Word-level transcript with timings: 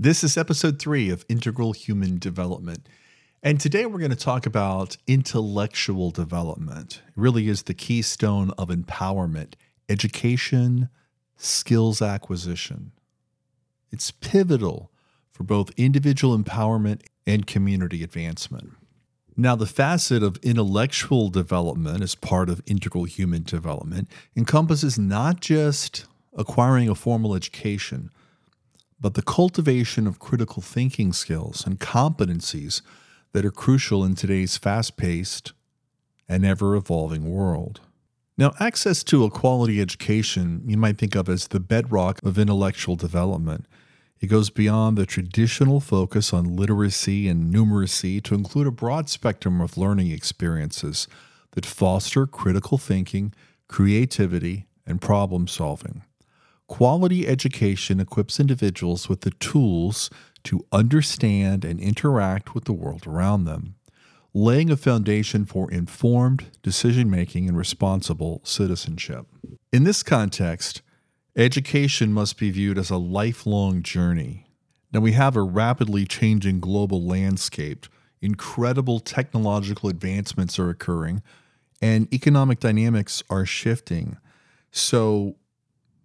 This 0.00 0.22
is 0.22 0.36
episode 0.36 0.78
three 0.78 1.10
of 1.10 1.24
Integral 1.28 1.72
Human 1.72 2.20
Development. 2.20 2.88
And 3.42 3.60
today 3.60 3.84
we're 3.84 3.98
going 3.98 4.12
to 4.12 4.16
talk 4.16 4.46
about 4.46 4.96
intellectual 5.08 6.12
development. 6.12 7.02
It 7.08 7.14
really 7.16 7.48
is 7.48 7.64
the 7.64 7.74
keystone 7.74 8.52
of 8.56 8.68
empowerment, 8.68 9.54
education, 9.88 10.88
skills 11.36 12.00
acquisition. 12.00 12.92
It's 13.90 14.12
pivotal 14.12 14.92
for 15.32 15.42
both 15.42 15.72
individual 15.76 16.38
empowerment 16.38 17.00
and 17.26 17.44
community 17.44 18.04
advancement. 18.04 18.74
Now, 19.36 19.56
the 19.56 19.66
facet 19.66 20.22
of 20.22 20.36
intellectual 20.44 21.28
development 21.28 22.04
as 22.04 22.14
part 22.14 22.48
of 22.48 22.62
integral 22.66 23.02
human 23.02 23.42
development 23.42 24.08
encompasses 24.36 24.96
not 24.96 25.40
just 25.40 26.06
acquiring 26.36 26.88
a 26.88 26.94
formal 26.94 27.34
education 27.34 28.12
but 29.00 29.14
the 29.14 29.22
cultivation 29.22 30.06
of 30.06 30.18
critical 30.18 30.62
thinking 30.62 31.12
skills 31.12 31.64
and 31.66 31.80
competencies 31.80 32.82
that 33.32 33.44
are 33.44 33.50
crucial 33.50 34.04
in 34.04 34.14
today's 34.14 34.56
fast 34.56 34.96
paced 34.96 35.52
and 36.28 36.44
ever 36.44 36.74
evolving 36.74 37.30
world. 37.30 37.80
Now, 38.36 38.52
access 38.60 39.02
to 39.04 39.24
a 39.24 39.30
quality 39.30 39.80
education 39.80 40.62
you 40.66 40.76
might 40.76 40.98
think 40.98 41.14
of 41.14 41.28
as 41.28 41.48
the 41.48 41.60
bedrock 41.60 42.20
of 42.22 42.38
intellectual 42.38 42.94
development. 42.94 43.66
It 44.20 44.28
goes 44.28 44.50
beyond 44.50 44.96
the 44.96 45.06
traditional 45.06 45.80
focus 45.80 46.32
on 46.32 46.56
literacy 46.56 47.28
and 47.28 47.52
numeracy 47.52 48.22
to 48.24 48.34
include 48.34 48.66
a 48.66 48.72
broad 48.72 49.08
spectrum 49.08 49.60
of 49.60 49.76
learning 49.76 50.10
experiences 50.10 51.08
that 51.52 51.66
foster 51.66 52.26
critical 52.26 52.78
thinking, 52.78 53.32
creativity, 53.68 54.66
and 54.86 55.00
problem 55.00 55.46
solving. 55.46 56.02
Quality 56.68 57.26
education 57.26 57.98
equips 57.98 58.38
individuals 58.38 59.08
with 59.08 59.22
the 59.22 59.30
tools 59.32 60.10
to 60.44 60.64
understand 60.70 61.64
and 61.64 61.80
interact 61.80 62.54
with 62.54 62.66
the 62.66 62.74
world 62.74 63.06
around 63.06 63.44
them, 63.44 63.74
laying 64.34 64.70
a 64.70 64.76
foundation 64.76 65.46
for 65.46 65.70
informed 65.70 66.46
decision 66.62 67.10
making 67.10 67.48
and 67.48 67.56
responsible 67.56 68.42
citizenship. 68.44 69.26
In 69.72 69.84
this 69.84 70.02
context, 70.02 70.82
education 71.34 72.12
must 72.12 72.38
be 72.38 72.50
viewed 72.50 72.78
as 72.78 72.90
a 72.90 72.98
lifelong 72.98 73.82
journey. 73.82 74.46
Now, 74.92 75.00
we 75.00 75.12
have 75.12 75.36
a 75.36 75.42
rapidly 75.42 76.04
changing 76.04 76.60
global 76.60 77.02
landscape, 77.02 77.86
incredible 78.20 79.00
technological 79.00 79.88
advancements 79.88 80.58
are 80.58 80.70
occurring, 80.70 81.22
and 81.80 82.12
economic 82.12 82.60
dynamics 82.60 83.22
are 83.30 83.46
shifting. 83.46 84.18
So, 84.70 85.36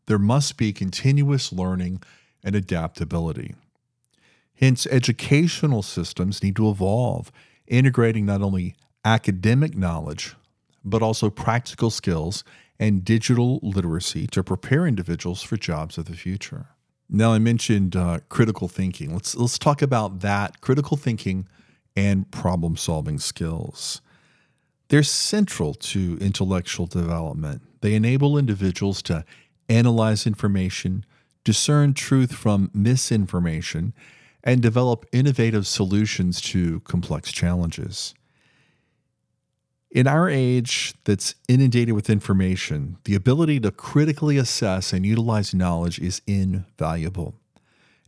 there 0.05 0.19
must 0.19 0.57
be 0.57 0.73
continuous 0.73 1.51
learning 1.51 2.01
and 2.43 2.55
adaptability. 2.55 3.55
Hence, 4.55 4.85
educational 4.87 5.81
systems 5.81 6.43
need 6.43 6.55
to 6.57 6.69
evolve, 6.69 7.31
integrating 7.67 8.25
not 8.25 8.41
only 8.41 8.75
academic 9.03 9.75
knowledge, 9.75 10.35
but 10.83 11.01
also 11.01 11.29
practical 11.29 11.89
skills 11.89 12.43
and 12.79 13.05
digital 13.05 13.59
literacy 13.61 14.27
to 14.27 14.43
prepare 14.43 14.85
individuals 14.85 15.41
for 15.41 15.57
jobs 15.57 15.97
of 15.97 16.05
the 16.05 16.15
future. 16.15 16.67
Now, 17.09 17.33
I 17.33 17.39
mentioned 17.39 17.95
uh, 17.95 18.19
critical 18.29 18.67
thinking. 18.67 19.13
Let's, 19.13 19.35
let's 19.35 19.59
talk 19.59 19.81
about 19.81 20.21
that 20.21 20.61
critical 20.61 20.97
thinking 20.97 21.47
and 21.95 22.29
problem 22.31 22.75
solving 22.75 23.19
skills. 23.19 24.01
They're 24.89 25.03
central 25.03 25.73
to 25.75 26.17
intellectual 26.19 26.87
development. 26.87 27.61
They 27.81 27.93
enable 27.95 28.37
individuals 28.37 29.01
to 29.03 29.25
analyze 29.69 30.25
information, 30.27 31.05
discern 31.43 31.93
truth 31.93 32.33
from 32.33 32.71
misinformation, 32.73 33.93
and 34.43 34.61
develop 34.61 35.05
innovative 35.11 35.65
solutions 35.65 36.41
to 36.41 36.81
complex 36.81 37.31
challenges. 37.31 38.13
In 39.89 40.07
our 40.07 40.27
age 40.27 40.95
that's 41.03 41.35
inundated 41.47 41.93
with 41.93 42.09
information, 42.09 42.97
the 43.03 43.13
ability 43.13 43.59
to 43.59 43.71
critically 43.71 44.37
assess 44.37 44.91
and 44.91 45.05
utilize 45.05 45.53
knowledge 45.53 45.99
is 45.99 46.21
invaluable. 46.25 47.35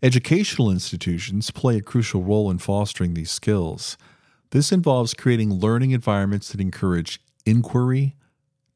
Educational 0.01 0.71
institutions 0.71 1.51
play 1.51 1.77
a 1.77 1.81
crucial 1.81 2.23
role 2.23 2.49
in 2.49 2.57
fostering 2.57 3.13
these 3.13 3.31
skills. 3.31 3.97
This 4.49 4.71
involves 4.71 5.13
creating 5.13 5.53
learning 5.53 5.91
environments 5.91 6.49
that 6.49 6.59
encourage 6.59 7.21
inquiry, 7.45 8.15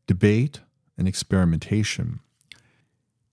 debate, 0.06 0.62
and 0.98 1.08
experimentation. 1.08 2.20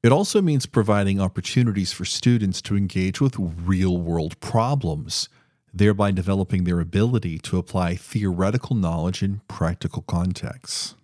It 0.06 0.12
also 0.12 0.40
means 0.40 0.66
providing 0.66 1.20
opportunities 1.20 1.90
for 1.90 2.04
students 2.04 2.62
to 2.62 2.76
engage 2.76 3.20
with 3.20 3.34
real 3.40 3.98
world 3.98 4.38
problems, 4.38 5.28
thereby 5.74 6.12
developing 6.12 6.62
their 6.62 6.78
ability 6.78 7.40
to 7.40 7.58
apply 7.58 7.96
theoretical 7.96 8.76
knowledge 8.76 9.20
in 9.20 9.40
practical 9.48 10.02
contexts. 10.02 10.94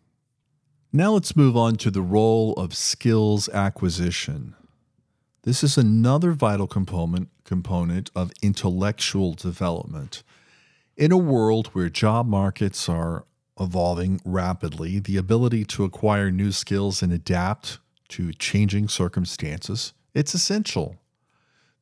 Now 0.92 1.14
let's 1.14 1.34
move 1.34 1.56
on 1.56 1.78
to 1.78 1.90
the 1.90 2.00
role 2.00 2.52
of 2.52 2.76
skills 2.76 3.48
acquisition. 3.48 4.54
This 5.42 5.64
is 5.64 5.76
another 5.76 6.30
vital 6.30 6.68
component, 6.68 7.28
component 7.42 8.08
of 8.14 8.30
intellectual 8.40 9.34
development. 9.34 10.22
In 10.96 11.10
a 11.10 11.16
world 11.16 11.66
where 11.72 11.88
job 11.88 12.28
markets 12.28 12.88
are 12.88 13.24
evolving 13.58 14.20
rapidly, 14.24 15.00
the 15.00 15.16
ability 15.16 15.64
to 15.64 15.82
acquire 15.82 16.30
new 16.30 16.52
skills 16.52 17.02
and 17.02 17.12
adapt 17.12 17.80
to 18.12 18.32
changing 18.32 18.88
circumstances, 18.88 19.92
it's 20.14 20.34
essential. 20.34 20.96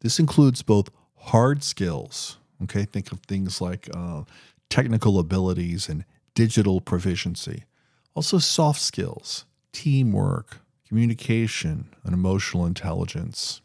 This 0.00 0.18
includes 0.18 0.62
both 0.62 0.90
hard 1.16 1.62
skills, 1.62 2.38
okay, 2.62 2.84
think 2.84 3.12
of 3.12 3.20
things 3.20 3.60
like 3.60 3.88
uh, 3.94 4.22
technical 4.68 5.18
abilities 5.18 5.88
and 5.88 6.04
digital 6.34 6.80
proficiency, 6.80 7.64
also 8.14 8.38
soft 8.38 8.80
skills, 8.80 9.44
teamwork, 9.72 10.58
communication, 10.86 11.88
and 12.04 12.14
emotional 12.14 12.64
intelligence. 12.64 13.60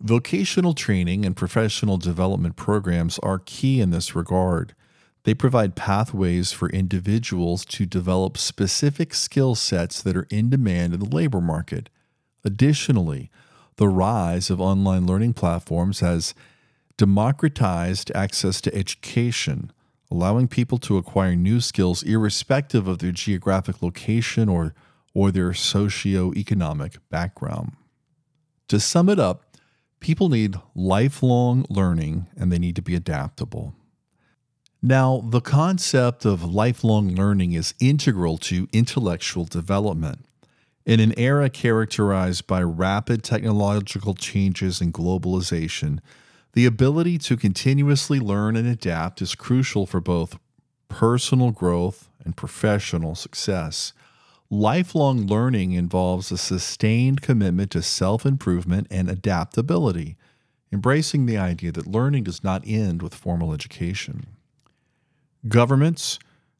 Vocational 0.00 0.74
training 0.74 1.24
and 1.24 1.36
professional 1.36 1.96
development 1.96 2.56
programs 2.56 3.18
are 3.20 3.40
key 3.44 3.80
in 3.80 3.90
this 3.90 4.14
regard. 4.14 4.74
They 5.28 5.34
provide 5.34 5.76
pathways 5.76 6.52
for 6.52 6.70
individuals 6.70 7.66
to 7.66 7.84
develop 7.84 8.38
specific 8.38 9.12
skill 9.12 9.54
sets 9.54 10.00
that 10.00 10.16
are 10.16 10.26
in 10.30 10.48
demand 10.48 10.94
in 10.94 11.00
the 11.00 11.14
labor 11.14 11.42
market. 11.42 11.90
Additionally, 12.46 13.30
the 13.76 13.88
rise 13.88 14.48
of 14.48 14.58
online 14.58 15.06
learning 15.06 15.34
platforms 15.34 16.00
has 16.00 16.32
democratized 16.96 18.10
access 18.14 18.62
to 18.62 18.74
education, 18.74 19.70
allowing 20.10 20.48
people 20.48 20.78
to 20.78 20.96
acquire 20.96 21.36
new 21.36 21.60
skills 21.60 22.02
irrespective 22.02 22.88
of 22.88 23.00
their 23.00 23.12
geographic 23.12 23.82
location 23.82 24.48
or, 24.48 24.74
or 25.12 25.30
their 25.30 25.50
socioeconomic 25.50 26.96
background. 27.10 27.72
To 28.68 28.80
sum 28.80 29.10
it 29.10 29.18
up, 29.18 29.54
people 30.00 30.30
need 30.30 30.56
lifelong 30.74 31.66
learning 31.68 32.28
and 32.34 32.50
they 32.50 32.58
need 32.58 32.76
to 32.76 32.82
be 32.82 32.94
adaptable. 32.94 33.74
Now, 34.80 35.24
the 35.28 35.40
concept 35.40 36.24
of 36.24 36.44
lifelong 36.44 37.08
learning 37.14 37.52
is 37.52 37.74
integral 37.80 38.38
to 38.38 38.68
intellectual 38.72 39.44
development. 39.44 40.24
In 40.86 41.00
an 41.00 41.18
era 41.18 41.50
characterized 41.50 42.46
by 42.46 42.62
rapid 42.62 43.24
technological 43.24 44.14
changes 44.14 44.80
and 44.80 44.94
globalization, 44.94 45.98
the 46.52 46.64
ability 46.64 47.18
to 47.18 47.36
continuously 47.36 48.20
learn 48.20 48.54
and 48.54 48.68
adapt 48.68 49.20
is 49.20 49.34
crucial 49.34 49.84
for 49.84 50.00
both 50.00 50.38
personal 50.88 51.50
growth 51.50 52.08
and 52.24 52.36
professional 52.36 53.16
success. 53.16 53.92
Lifelong 54.48 55.26
learning 55.26 55.72
involves 55.72 56.30
a 56.30 56.38
sustained 56.38 57.20
commitment 57.20 57.72
to 57.72 57.82
self 57.82 58.24
improvement 58.24 58.86
and 58.92 59.10
adaptability, 59.10 60.16
embracing 60.72 61.26
the 61.26 61.36
idea 61.36 61.72
that 61.72 61.86
learning 61.88 62.24
does 62.24 62.44
not 62.44 62.62
end 62.64 63.02
with 63.02 63.14
formal 63.14 63.52
education. 63.52 64.37
Governments, 65.48 66.18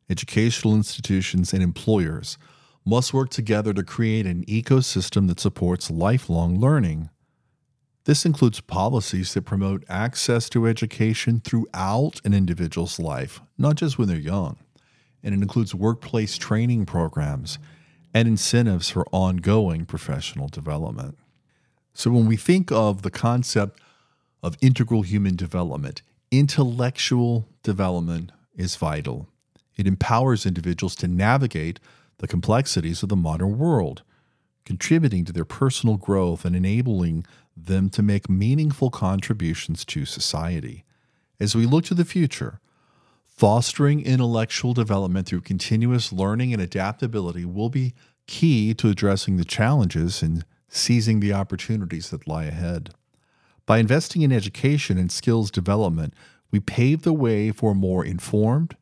educational 0.09 0.75
institutions, 0.75 1.53
and 1.53 1.63
employers 1.63 2.39
must 2.87 3.13
work 3.13 3.29
together 3.29 3.75
to 3.75 3.83
create 3.83 4.25
an 4.25 4.45
ecosystem 4.47 5.29
that 5.29 5.41
supports 5.41 5.91
lifelong 5.91 6.59
learning. 6.59 7.11
This 8.05 8.25
includes 8.25 8.61
policies 8.61 9.35
that 9.35 9.43
promote 9.43 9.85
access 9.89 10.49
to 10.51 10.67
education 10.67 11.41
throughout 11.45 12.21
an 12.25 12.33
individual's 12.33 12.99
life, 12.99 13.43
not 13.59 13.75
just 13.75 13.99
when 13.99 14.09
they're 14.09 14.17
young. 14.17 14.57
And 15.23 15.35
it 15.35 15.43
includes 15.43 15.75
workplace 15.75 16.39
training 16.39 16.87
programs 16.87 17.59
and 18.15 18.27
incentives 18.27 18.89
for 18.89 19.05
ongoing 19.13 19.85
professional 19.85 20.49
development. 20.49 21.19
So, 21.93 22.11
when 22.11 22.27
we 22.27 22.37
think 22.37 22.73
of 22.73 23.03
the 23.03 23.11
concept 23.11 23.81
of 24.43 24.57
integral 24.63 25.03
human 25.03 25.37
development, 25.37 26.01
intellectual 26.31 27.49
development 27.63 28.33
is 28.59 28.77
vital. 28.77 29.27
It 29.79 29.87
empowers 29.87 30.45
individuals 30.45 30.95
to 30.97 31.09
navigate 31.09 31.81
the 32.19 32.27
complexities 32.27 33.03
of 33.03 33.09
the 33.09 33.17
modern 33.17 33.57
world. 33.57 34.03
contributing 34.69 35.25
to 35.25 35.33
their 35.33 35.47
personal 35.47 35.97
growth 35.97 36.45
and 36.45 36.55
enabling 36.55 37.25
them 37.57 37.89
to 37.89 38.03
make 38.03 38.29
meaningful 38.29 38.91
contributions 38.91 39.83
to 39.83 40.05
society. 40.05 40.85
As 41.41 41.57
we 41.57 41.65
look 41.65 41.87
to 41.87 41.95
the 41.95 42.05
future, 42.05 42.61
fostering 43.25 44.05
intellectual 44.05 44.75
development 44.75 45.27
through 45.27 45.41
continuous 45.41 46.13
learning 46.13 46.53
and 46.53 46.61
adaptability 46.61 47.47
will 47.47 47.71
be 47.71 47.95
key 48.27 48.75
to 48.75 48.91
addressing 48.91 49.39
the 49.39 49.45
challenges 49.45 50.21
and 50.23 50.45
seizing 50.69 51.21
the 51.21 51.33
opportunities 51.33 52.11
that 52.11 52.29
lie 52.29 52.45
ahead. 52.45 52.91
By 53.65 53.79
investing 53.79 54.21
in 54.21 54.33
education 54.33 54.99
and 54.99 55.11
skills 55.11 55.51
development, 55.51 56.13
we 56.51 56.61
pave 56.61 57.03
the 57.03 57.13
way 57.13 57.51
for 57.51 57.73
a 57.73 57.75
more 57.75 58.05
informed, 58.05 58.77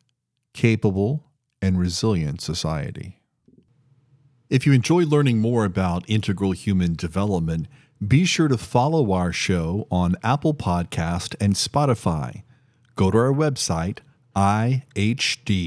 capable, 0.53 1.25
and 1.61 1.79
resilient 1.79 2.41
society. 2.41 3.19
If 4.49 4.65
you 4.65 4.73
enjoy 4.73 5.03
learning 5.03 5.39
more 5.39 5.65
about 5.65 6.09
integral 6.09 6.51
human 6.53 6.95
development, 6.95 7.67
be 8.05 8.25
sure 8.25 8.47
to 8.47 8.57
follow 8.57 9.11
our 9.11 9.33
show 9.33 9.87
on 9.91 10.15
Apple 10.23 10.53
Podcast 10.53 11.35
and 11.41 11.55
Spotify. 11.55 12.43
Go 12.95 13.11
to 13.11 13.17
our 13.17 13.33
website, 13.33 13.99
ihd.show, 14.35 15.61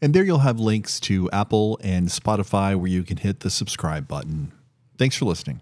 and 0.00 0.14
there 0.14 0.24
you'll 0.24 0.38
have 0.38 0.58
links 0.58 0.98
to 1.00 1.30
Apple 1.30 1.78
and 1.82 2.08
Spotify 2.08 2.74
where 2.74 2.88
you 2.88 3.04
can 3.04 3.18
hit 3.18 3.40
the 3.40 3.50
subscribe 3.50 4.08
button. 4.08 4.52
Thanks 4.98 5.16
for 5.16 5.26
listening. 5.26 5.60